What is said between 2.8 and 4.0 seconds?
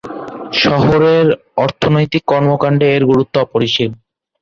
এর গুরুত্ব অপরিসীম।